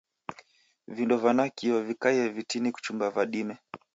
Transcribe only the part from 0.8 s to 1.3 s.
Vindo